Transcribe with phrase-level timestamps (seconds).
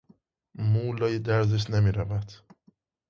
[0.69, 2.29] مو لای درزش نمیرود.